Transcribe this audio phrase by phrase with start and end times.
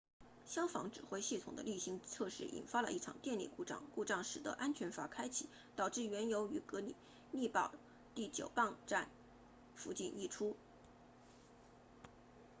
[0.47, 6.95] 消防指挥系统的例行测试引发了一场电力故障故障使得安全阀开启导致原油于格里
[7.31, 7.77] 利堡 fort greely
[8.15, 9.07] 第9泵站
[9.75, 10.57] 附近溢出